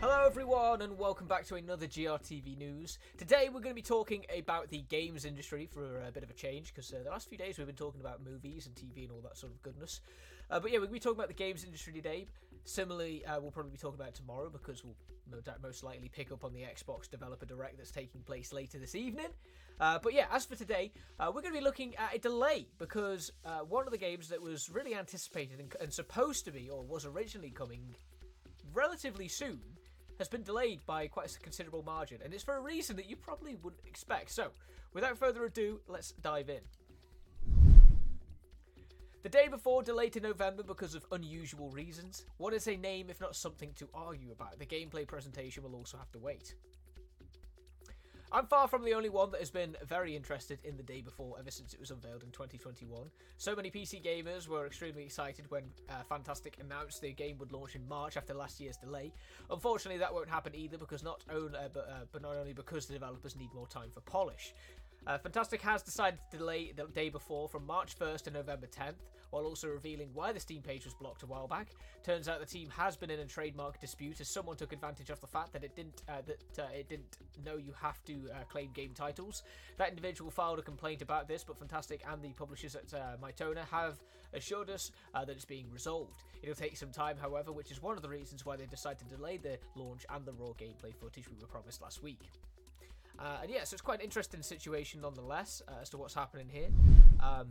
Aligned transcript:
Hello, 0.00 0.24
everyone, 0.26 0.80
and 0.80 0.98
welcome 0.98 1.26
back 1.26 1.44
to 1.46 1.56
another 1.56 1.86
GRTV 1.86 2.56
news. 2.56 2.98
Today, 3.18 3.50
we're 3.52 3.60
going 3.60 3.72
to 3.72 3.74
be 3.74 3.82
talking 3.82 4.24
about 4.38 4.70
the 4.70 4.82
games 4.88 5.26
industry 5.26 5.66
for 5.66 6.00
a 6.06 6.10
bit 6.10 6.22
of 6.22 6.30
a 6.30 6.32
change 6.32 6.72
because 6.74 6.90
uh, 6.90 7.02
the 7.04 7.10
last 7.10 7.28
few 7.28 7.36
days 7.36 7.58
we've 7.58 7.66
been 7.66 7.76
talking 7.76 8.00
about 8.00 8.24
movies 8.24 8.66
and 8.66 8.74
TV 8.74 9.02
and 9.02 9.12
all 9.12 9.20
that 9.20 9.36
sort 9.36 9.52
of 9.52 9.62
goodness. 9.62 10.00
Uh, 10.52 10.60
but 10.60 10.70
yeah, 10.70 10.78
to 10.78 10.86
be 10.86 11.00
talking 11.00 11.18
about 11.18 11.28
the 11.28 11.34
games 11.34 11.64
industry 11.64 11.94
today. 11.94 12.28
Similarly, 12.64 13.24
uh, 13.24 13.40
we'll 13.40 13.50
probably 13.50 13.72
be 13.72 13.78
talking 13.78 13.98
about 13.98 14.14
tomorrow 14.14 14.50
because 14.50 14.84
we'll 14.84 14.94
most 15.62 15.82
likely 15.82 16.10
pick 16.10 16.30
up 16.30 16.44
on 16.44 16.52
the 16.52 16.60
Xbox 16.60 17.10
Developer 17.10 17.46
Direct 17.46 17.78
that's 17.78 17.90
taking 17.90 18.20
place 18.20 18.52
later 18.52 18.78
this 18.78 18.94
evening. 18.94 19.28
Uh, 19.80 19.98
but 19.98 20.12
yeah, 20.12 20.26
as 20.30 20.44
for 20.44 20.54
today, 20.54 20.92
uh, 21.18 21.32
we're 21.34 21.40
going 21.40 21.54
to 21.54 21.58
be 21.58 21.64
looking 21.64 21.96
at 21.96 22.14
a 22.14 22.18
delay 22.18 22.66
because 22.78 23.32
uh, 23.46 23.60
one 23.60 23.86
of 23.86 23.92
the 23.92 23.98
games 23.98 24.28
that 24.28 24.40
was 24.40 24.68
really 24.68 24.94
anticipated 24.94 25.58
and, 25.58 25.74
and 25.80 25.92
supposed 25.92 26.44
to 26.44 26.52
be, 26.52 26.68
or 26.68 26.84
was 26.84 27.06
originally 27.06 27.50
coming 27.50 27.94
relatively 28.74 29.28
soon, 29.28 29.60
has 30.18 30.28
been 30.28 30.42
delayed 30.42 30.84
by 30.86 31.06
quite 31.08 31.34
a 31.34 31.38
considerable 31.40 31.82
margin, 31.82 32.18
and 32.22 32.34
it's 32.34 32.44
for 32.44 32.56
a 32.56 32.60
reason 32.60 32.94
that 32.96 33.08
you 33.08 33.16
probably 33.16 33.56
wouldn't 33.56 33.86
expect. 33.86 34.30
So, 34.30 34.48
without 34.92 35.16
further 35.16 35.46
ado, 35.46 35.80
let's 35.88 36.12
dive 36.12 36.50
in. 36.50 36.60
The 39.22 39.28
day 39.28 39.46
before, 39.46 39.84
delayed 39.84 40.14
to 40.14 40.20
November 40.20 40.64
because 40.64 40.96
of 40.96 41.06
unusual 41.12 41.70
reasons. 41.70 42.24
What 42.38 42.54
is 42.54 42.66
a 42.66 42.76
name 42.76 43.08
if 43.08 43.20
not 43.20 43.36
something 43.36 43.72
to 43.74 43.88
argue 43.94 44.32
about? 44.32 44.58
The 44.58 44.66
gameplay 44.66 45.06
presentation 45.06 45.62
will 45.62 45.76
also 45.76 45.96
have 45.96 46.10
to 46.12 46.18
wait. 46.18 46.56
I'm 48.32 48.46
far 48.46 48.66
from 48.66 48.82
the 48.82 48.94
only 48.94 49.10
one 49.10 49.30
that 49.32 49.40
has 49.40 49.50
been 49.50 49.76
very 49.86 50.16
interested 50.16 50.58
in 50.64 50.76
the 50.76 50.82
day 50.82 51.02
before 51.02 51.36
ever 51.38 51.50
since 51.50 51.74
it 51.74 51.78
was 51.78 51.90
unveiled 51.90 52.24
in 52.24 52.30
2021. 52.30 53.10
So 53.36 53.54
many 53.54 53.70
PC 53.70 54.02
gamers 54.02 54.48
were 54.48 54.66
extremely 54.66 55.04
excited 55.04 55.48
when 55.50 55.64
uh, 55.88 56.02
Fntastic 56.10 56.58
announced 56.58 57.02
the 57.02 57.12
game 57.12 57.36
would 57.38 57.52
launch 57.52 57.76
in 57.76 57.86
March 57.86 58.16
after 58.16 58.32
last 58.32 58.58
year's 58.58 58.78
delay. 58.78 59.12
Unfortunately, 59.50 59.98
that 59.98 60.12
won't 60.12 60.30
happen 60.30 60.54
either 60.56 60.78
because 60.78 61.04
not 61.04 61.22
only, 61.30 61.58
uh, 61.58 61.68
but, 61.72 61.88
uh, 61.88 62.06
but 62.10 62.22
not 62.22 62.34
only 62.36 62.54
because 62.54 62.86
the 62.86 62.94
developers 62.94 63.36
need 63.36 63.52
more 63.54 63.68
time 63.68 63.90
for 63.92 64.00
polish. 64.00 64.54
Uh, 65.04 65.18
Fntastic 65.18 65.60
has 65.60 65.82
decided 65.82 66.20
to 66.30 66.38
delay 66.38 66.72
the 66.76 66.84
day 66.84 67.08
before 67.08 67.48
from 67.48 67.66
March 67.66 67.98
1st 67.98 68.22
to 68.22 68.30
November 68.30 68.68
10th, 68.68 69.02
while 69.30 69.44
also 69.44 69.66
revealing 69.66 70.10
why 70.14 70.30
the 70.30 70.38
Steam 70.38 70.62
page 70.62 70.84
was 70.84 70.94
blocked 70.94 71.24
a 71.24 71.26
while 71.26 71.48
back. 71.48 71.68
Turns 72.04 72.28
out 72.28 72.38
the 72.38 72.46
team 72.46 72.68
has 72.70 72.96
been 72.96 73.10
in 73.10 73.18
a 73.18 73.24
trademark 73.24 73.80
dispute 73.80 74.20
as 74.20 74.28
someone 74.28 74.56
took 74.56 74.72
advantage 74.72 75.10
of 75.10 75.20
the 75.20 75.26
fact 75.26 75.52
that 75.54 75.64
it 75.64 75.74
didn't 75.74 76.02
uh, 76.08 76.22
that 76.26 76.62
uh, 76.62 76.68
it 76.72 76.88
didn't 76.88 77.18
know 77.44 77.56
you 77.56 77.72
have 77.80 78.04
to 78.04 78.30
uh, 78.30 78.44
claim 78.48 78.70
game 78.74 78.92
titles. 78.94 79.42
That 79.76 79.88
individual 79.88 80.30
filed 80.30 80.60
a 80.60 80.62
complaint 80.62 81.02
about 81.02 81.26
this, 81.26 81.42
but 81.42 81.58
Fntastic 81.58 82.00
and 82.08 82.22
the 82.22 82.32
publishers 82.34 82.76
at 82.76 82.94
uh, 82.94 83.16
Mytona 83.20 83.64
have 83.70 83.98
assured 84.34 84.70
us 84.70 84.92
uh, 85.14 85.24
that 85.24 85.32
it's 85.32 85.44
being 85.44 85.66
resolved. 85.72 86.22
It'll 86.42 86.54
take 86.54 86.76
some 86.76 86.92
time, 86.92 87.16
however, 87.20 87.50
which 87.50 87.72
is 87.72 87.82
one 87.82 87.96
of 87.96 88.02
the 88.02 88.08
reasons 88.08 88.46
why 88.46 88.56
they 88.56 88.66
decided 88.66 89.00
to 89.08 89.16
delay 89.16 89.36
the 89.36 89.58
launch 89.74 90.06
and 90.14 90.24
the 90.24 90.32
raw 90.32 90.50
gameplay 90.50 90.94
footage 90.94 91.28
we 91.28 91.36
were 91.40 91.48
promised 91.48 91.82
last 91.82 92.04
week. 92.04 92.30
Uh, 93.18 93.38
and 93.42 93.50
yeah, 93.50 93.64
so 93.64 93.74
it's 93.74 93.82
quite 93.82 93.98
an 93.98 94.04
interesting 94.04 94.42
situation 94.42 95.00
nonetheless 95.00 95.62
uh, 95.68 95.82
as 95.82 95.90
to 95.90 95.96
what's 95.96 96.14
happening 96.14 96.48
here. 96.50 96.68
Um, 97.20 97.48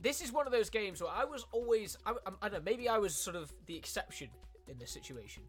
this 0.00 0.22
is 0.22 0.32
one 0.32 0.46
of 0.46 0.52
those 0.52 0.70
games 0.70 1.02
where 1.02 1.10
I 1.10 1.24
was 1.24 1.44
always, 1.52 1.96
I, 2.06 2.12
I, 2.42 2.48
don't 2.48 2.64
know, 2.64 2.70
maybe 2.70 2.88
I 2.88 2.98
was 2.98 3.14
sort 3.14 3.36
of 3.36 3.52
the 3.66 3.76
exception 3.76 4.28
in 4.68 4.78
this 4.78 4.90
situation, 4.90 5.42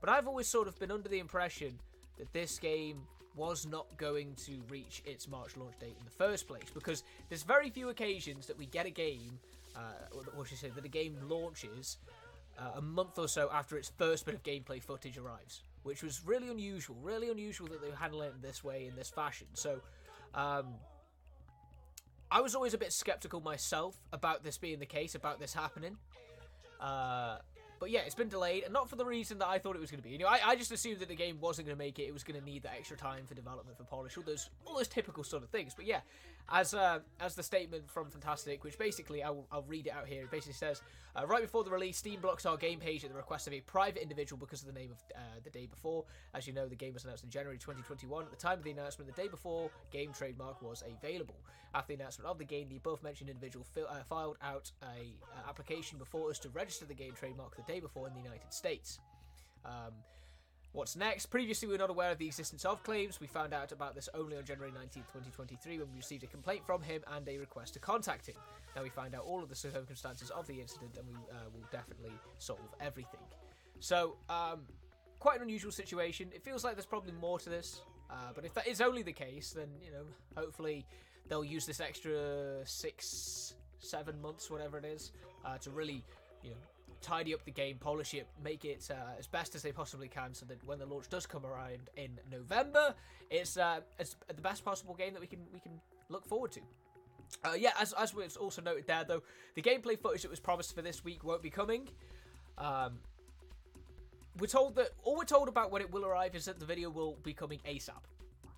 but 0.00 0.08
I've 0.08 0.26
always 0.26 0.46
sort 0.46 0.68
of 0.68 0.78
been 0.78 0.90
under 0.90 1.08
the 1.08 1.18
impression 1.18 1.78
that 2.16 2.32
this 2.32 2.58
game 2.58 3.02
was 3.36 3.66
not 3.66 3.86
going 3.96 4.34
to 4.34 4.60
reach 4.68 5.02
its 5.04 5.28
March 5.28 5.56
launch 5.56 5.78
date 5.78 5.96
in 5.98 6.04
the 6.04 6.10
first 6.10 6.48
place 6.48 6.64
because 6.74 7.04
there's 7.28 7.42
very 7.42 7.70
few 7.70 7.88
occasions 7.90 8.46
that 8.46 8.58
we 8.58 8.66
get 8.66 8.86
a 8.86 8.90
game, 8.90 9.38
uh, 9.76 9.80
or 10.36 10.44
should 10.44 10.58
I 10.58 10.60
say, 10.62 10.70
that 10.74 10.84
a 10.84 10.88
game 10.88 11.16
launches 11.28 11.98
uh, 12.58 12.72
a 12.76 12.82
month 12.82 13.18
or 13.18 13.28
so 13.28 13.48
after 13.52 13.76
its 13.76 13.92
first 13.96 14.26
bit 14.26 14.34
of 14.34 14.42
gameplay 14.42 14.82
footage 14.82 15.18
arrives 15.18 15.62
which 15.82 16.02
was 16.02 16.22
really 16.24 16.48
unusual. 16.48 16.96
Really 17.02 17.30
unusual 17.30 17.68
that 17.68 17.82
they 17.82 17.88
were 17.88 17.96
handling 17.96 18.28
it 18.28 18.42
this 18.42 18.62
way, 18.62 18.86
in 18.86 18.96
this 18.96 19.10
fashion. 19.10 19.46
So, 19.54 19.80
um, 20.34 20.74
I 22.30 22.40
was 22.40 22.54
always 22.54 22.74
a 22.74 22.78
bit 22.78 22.92
skeptical 22.92 23.40
myself 23.40 23.96
about 24.12 24.44
this 24.44 24.58
being 24.58 24.78
the 24.78 24.86
case, 24.86 25.14
about 25.14 25.40
this 25.40 25.54
happening. 25.54 25.96
Uh, 26.80 27.38
but 27.80 27.90
yeah, 27.90 28.00
it's 28.00 28.14
been 28.14 28.28
delayed, 28.28 28.64
and 28.64 28.72
not 28.72 28.90
for 28.90 28.96
the 28.96 29.04
reason 29.04 29.38
that 29.38 29.48
I 29.48 29.58
thought 29.58 29.76
it 29.76 29.80
was 29.80 29.90
going 29.90 30.02
to 30.02 30.08
be. 30.08 30.10
You 30.10 30.18
know, 30.18 30.26
I, 30.26 30.40
I 30.44 30.56
just 30.56 30.72
assumed 30.72 30.98
that 30.98 31.08
the 31.08 31.14
game 31.14 31.38
wasn't 31.40 31.68
going 31.68 31.76
to 31.76 31.82
make 31.82 31.98
it. 31.98 32.02
It 32.02 32.12
was 32.12 32.24
going 32.24 32.38
to 32.38 32.44
need 32.44 32.64
that 32.64 32.74
extra 32.76 32.96
time 32.96 33.24
for 33.26 33.34
development, 33.34 33.76
for 33.78 33.84
polish, 33.84 34.16
all 34.16 34.24
those 34.24 34.50
all 34.66 34.76
those 34.76 34.88
typical 34.88 35.24
sort 35.24 35.42
of 35.42 35.50
things. 35.50 35.74
But 35.74 35.86
yeah, 35.86 36.00
as 36.50 36.74
uh, 36.74 37.00
as 37.20 37.34
the 37.34 37.42
statement 37.42 37.90
from 37.90 38.06
Fntastic, 38.10 38.62
which 38.62 38.78
basically 38.78 39.22
I'll, 39.22 39.46
I'll 39.52 39.64
read 39.68 39.86
it 39.86 39.92
out 39.92 40.06
here. 40.06 40.22
It 40.22 40.30
basically 40.30 40.54
says, 40.54 40.80
uh, 41.14 41.26
right 41.26 41.42
before 41.42 41.64
the 41.64 41.70
release, 41.70 41.98
Steam 41.98 42.20
blocks 42.20 42.46
our 42.46 42.56
game 42.56 42.80
page 42.80 43.04
at 43.04 43.10
the 43.10 43.16
request 43.16 43.46
of 43.46 43.52
a 43.52 43.60
private 43.60 44.02
individual 44.02 44.38
because 44.38 44.62
of 44.62 44.72
the 44.72 44.78
name 44.78 44.90
of 44.90 44.98
uh, 45.14 45.20
the 45.44 45.50
day 45.50 45.66
before. 45.66 46.04
As 46.34 46.46
you 46.46 46.52
know, 46.52 46.66
the 46.66 46.76
game 46.76 46.94
was 46.94 47.04
announced 47.04 47.24
in 47.24 47.30
January 47.30 47.58
2021. 47.58 48.24
At 48.24 48.30
the 48.30 48.36
time 48.36 48.58
of 48.58 48.64
the 48.64 48.70
announcement, 48.70 49.14
the 49.14 49.20
day 49.20 49.28
before, 49.28 49.70
game 49.90 50.12
trademark 50.12 50.62
was 50.62 50.82
available. 51.02 51.36
After 51.74 51.88
the 51.88 52.00
announcement 52.00 52.30
of 52.30 52.38
the 52.38 52.44
game, 52.44 52.68
the 52.68 52.76
above 52.76 53.02
mentioned 53.02 53.28
individual 53.28 53.66
uh, 53.76 54.02
filed 54.08 54.38
out 54.42 54.70
a 54.82 54.86
uh, 54.86 55.48
application 55.48 55.98
before 55.98 56.30
us 56.30 56.38
to 56.40 56.48
register 56.50 56.86
the 56.86 56.94
game 56.94 57.12
trademark 57.12 57.56
the 57.56 57.62
day 57.62 57.80
before 57.80 58.06
in 58.06 58.14
the 58.14 58.22
United 58.22 58.52
States. 58.52 59.00
Um, 59.66 59.92
What's 60.72 60.96
next? 60.96 61.26
Previously, 61.26 61.66
we 61.66 61.72
were 61.72 61.78
not 61.78 61.90
aware 61.90 62.10
of 62.10 62.18
the 62.18 62.26
existence 62.26 62.64
of 62.64 62.82
claims. 62.82 63.20
We 63.20 63.26
found 63.26 63.54
out 63.54 63.72
about 63.72 63.94
this 63.94 64.08
only 64.12 64.36
on 64.36 64.44
January 64.44 64.70
19, 64.70 65.02
2023, 65.02 65.78
when 65.78 65.90
we 65.90 65.96
received 65.96 66.24
a 66.24 66.26
complaint 66.26 66.66
from 66.66 66.82
him 66.82 67.02
and 67.14 67.26
a 67.26 67.38
request 67.38 67.72
to 67.74 67.78
contact 67.80 68.26
him. 68.26 68.34
Now 68.76 68.82
we 68.82 68.90
find 68.90 69.14
out 69.14 69.22
all 69.24 69.42
of 69.42 69.48
the 69.48 69.54
circumstances 69.54 70.30
of 70.30 70.46
the 70.46 70.60
incident, 70.60 70.98
and 70.98 71.08
we 71.08 71.14
uh, 71.14 71.48
will 71.54 71.66
definitely 71.72 72.12
solve 72.38 72.60
everything. 72.80 73.20
So, 73.80 74.16
um, 74.28 74.60
quite 75.18 75.36
an 75.36 75.42
unusual 75.42 75.72
situation. 75.72 76.28
It 76.34 76.44
feels 76.44 76.64
like 76.64 76.74
there's 76.74 76.86
probably 76.86 77.12
more 77.12 77.38
to 77.38 77.48
this, 77.48 77.80
uh, 78.10 78.32
but 78.34 78.44
if 78.44 78.52
that 78.54 78.68
is 78.68 78.82
only 78.82 79.02
the 79.02 79.12
case, 79.12 79.52
then 79.52 79.68
you 79.82 79.90
know, 79.90 80.04
hopefully 80.36 80.84
they'll 81.28 81.44
use 81.44 81.64
this 81.64 81.80
extra 81.80 82.60
six, 82.64 83.54
seven 83.78 84.20
months, 84.20 84.50
whatever 84.50 84.76
it 84.76 84.84
is, 84.84 85.12
uh, 85.46 85.56
to 85.58 85.70
really, 85.70 86.04
you 86.42 86.50
know, 86.50 86.56
tidy 87.00 87.34
up 87.34 87.44
the 87.44 87.50
game, 87.50 87.76
polish 87.78 88.14
it, 88.14 88.26
make 88.42 88.64
it 88.64 88.88
uh, 88.90 89.18
as 89.18 89.26
best 89.26 89.54
as 89.54 89.62
they 89.62 89.72
possibly 89.72 90.08
can, 90.08 90.34
so 90.34 90.46
that 90.46 90.62
when 90.64 90.78
the 90.78 90.86
launch 90.86 91.08
does 91.08 91.26
come 91.26 91.44
around 91.46 91.90
in 91.96 92.18
November, 92.30 92.94
it's 93.30 93.56
uh, 93.56 93.80
it's 93.98 94.16
the 94.28 94.42
best 94.42 94.64
possible 94.64 94.94
game 94.94 95.12
that 95.12 95.20
we 95.20 95.26
can 95.26 95.40
we 95.52 95.60
can 95.60 95.72
look 96.08 96.26
forward 96.26 96.52
to. 96.52 96.60
Uh, 97.44 97.52
yeah, 97.52 97.72
as 97.80 97.92
as 97.94 98.14
was 98.14 98.36
also 98.36 98.62
noted 98.62 98.86
there, 98.86 99.04
though, 99.04 99.22
the 99.54 99.62
gameplay 99.62 99.98
footage 99.98 100.22
that 100.22 100.30
was 100.30 100.40
promised 100.40 100.74
for 100.74 100.82
this 100.82 101.04
week 101.04 101.24
won't 101.24 101.42
be 101.42 101.50
coming. 101.50 101.88
Um, 102.56 102.98
we're 104.38 104.46
told 104.46 104.76
that 104.76 104.90
all 105.02 105.16
we're 105.16 105.24
told 105.24 105.48
about 105.48 105.70
when 105.70 105.82
it 105.82 105.90
will 105.90 106.04
arrive 106.04 106.34
is 106.34 106.44
that 106.46 106.58
the 106.58 106.66
video 106.66 106.90
will 106.90 107.16
be 107.22 107.32
coming 107.32 107.60
ASAP. 107.68 108.02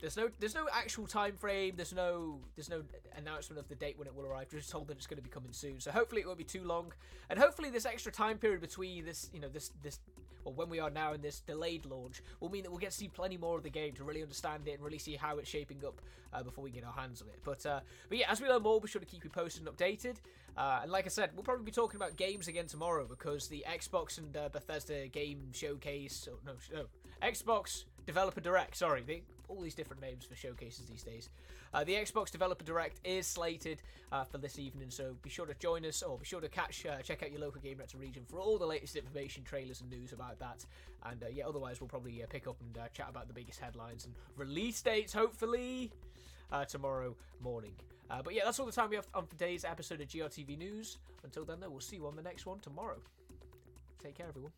There's 0.00 0.16
no 0.16 0.28
there's 0.38 0.55
no 0.55 0.66
actual 0.72 1.06
time 1.06 1.37
frame. 1.37 1.75
There's 1.77 1.94
no 1.94 2.41
there's 2.56 2.71
no 2.71 2.83
announcement 3.16 3.61
of 3.61 3.69
the 3.69 3.75
date 3.75 3.99
when 3.99 4.06
it 4.06 4.15
will 4.15 4.25
arrive. 4.25 4.49
We're 4.53 4.61
just 4.61 4.71
told 4.71 4.88
that 4.88 4.97
it's 4.97 5.06
going 5.06 5.19
to 5.19 5.22
be 5.22 5.31
coming 5.31 5.53
soon. 5.53 5.81
So 5.81 5.91
hopefully 5.91 6.22
it 6.22 6.27
won't 6.27 6.38
be 6.38 6.44
too 6.44 6.65
long, 6.65 6.93
and 7.28 7.38
hopefully 7.38 7.71
this 7.71 7.84
extra 7.84 8.10
time 8.10 8.39
period 8.39 8.60
between 8.60 9.05
this 9.05 9.31
you 9.33 9.41
know 9.41 9.49
this 9.49 9.71
this 9.83 10.00
well 10.44 10.55
when 10.55 10.71
we 10.71 10.81
are 10.81 10.89
now 10.89 11.12
in 11.12 11.21
this 11.21 11.41
delayed 11.41 11.84
launch 11.84 12.22
will 12.41 12.49
mean 12.49 12.62
that 12.62 12.71
we'll 12.71 12.81
get 12.81 12.93
to 12.93 12.97
see 12.97 13.09
plenty 13.09 13.37
more 13.37 13.59
of 13.59 13.62
the 13.62 13.71
game 13.71 13.93
to 13.94 14.05
really 14.05 14.22
understand 14.22 14.66
it 14.66 14.72
and 14.72 14.83
really 14.83 14.99
see 14.99 15.16
how 15.16 15.37
it's 15.37 15.50
shaping 15.50 15.84
up 15.84 16.00
uh, 16.33 16.43
before 16.43 16.65
we 16.65 16.71
get 16.71 16.84
our 16.84 16.93
hands 16.93 17.21
on 17.21 17.28
it. 17.28 17.41
But 17.44 17.65
uh, 17.66 17.81
but 18.09 18.19
yeah, 18.19 18.31
as 18.31 18.41
we 18.41 18.49
learn 18.49 18.62
more, 18.62 18.81
be 18.81 18.89
sure 18.89 19.00
to 19.00 19.06
keep 19.06 19.25
you 19.25 19.31
posted 19.31 19.66
and 19.66 19.77
updated. 19.77 20.16
Uh, 20.56 20.81
and 20.83 20.91
like 20.91 21.06
I 21.06 21.09
said, 21.09 21.31
we'll 21.34 21.44
probably 21.44 21.65
be 21.65 21.71
talking 21.71 21.97
about 21.97 22.16
games 22.16 22.49
again 22.49 22.66
tomorrow 22.66 23.06
because 23.09 23.49
the 23.49 23.65
Xbox 23.69 24.19
and 24.19 24.37
uh, 24.37 24.49
Bethesda 24.49 25.09
game 25.09 25.53
showcase. 25.53 26.28
Oh, 26.31 26.39
no, 26.44 26.53
no, 26.75 26.87
Xbox 27.22 27.84
Developer 28.06 28.41
Direct. 28.41 28.77
Sorry, 28.77 29.03
they, 29.06 29.22
all 29.50 29.61
these 29.61 29.75
different 29.75 30.00
names 30.00 30.25
for 30.25 30.34
showcases 30.37 30.87
these 30.87 31.03
days. 31.03 31.28
Uh, 31.72 31.84
the 31.84 31.94
Xbox 31.94 32.31
Developer 32.31 32.65
Direct 32.65 33.00
is 33.05 33.27
slated 33.27 33.83
uh, 34.11 34.25
for 34.25 34.38
this 34.38 34.59
evening, 34.59 34.91
so 34.91 35.15
be 35.22 35.31
sure 35.31 35.47
to 35.47 35.55
join 35.55 35.84
us 35.84 36.03
or 36.03 36.19
be 36.19 36.25
sure 36.25 36.41
to 36.41 36.49
catch 36.49 36.87
uh, 36.87 37.01
check 37.03 37.22
out 37.22 37.30
your 37.30 37.41
local 37.41 37.60
Gamereactor 37.60 38.01
region 38.01 38.25
for 38.28 38.41
all 38.41 38.59
the 38.59 38.66
latest 38.66 38.97
information, 38.97 39.45
trailers, 39.45 39.80
and 39.80 39.91
news 39.91 40.13
about 40.13 40.39
that. 40.39 40.65
And 41.04 41.22
uh, 41.22 41.27
yeah, 41.33 41.47
otherwise 41.47 41.80
we'll 41.80 41.89
probably 41.89 42.22
uh, 42.22 42.27
pick 42.28 42.47
up 42.47 42.57
and 42.60 42.77
uh, 42.78 42.89
chat 42.89 43.07
about 43.09 43.28
the 43.28 43.34
biggest 43.34 43.60
headlines 43.60 44.04
and 44.04 44.15
release 44.36 44.80
dates, 44.83 45.13
hopefully, 45.13 45.92
tomorrow 46.69 47.15
morning. 47.41 47.75
but 48.25 48.34
yeah, 48.34 48.42
that's 48.45 48.59
all 48.59 48.66
the 48.66 48.72
time 48.72 48.91
we 48.91 48.97
have 48.97 49.07
on 49.15 49.27
today's 49.27 49.65
episode 49.65 50.01
of 50.01 50.09
GRTV 50.09 50.59
News. 50.59 50.98
Until 51.22 51.45
then, 51.45 51.60
though, 51.60 51.71
we'll 51.71 51.80
see 51.80 51.97
you 51.97 52.07
on 52.07 52.16
the 52.16 52.22
next 52.22 52.47
one 52.47 52.59
tomorrow. 52.59 52.98
Take 54.03 54.16
care, 54.16 54.27
everyone. 54.28 54.53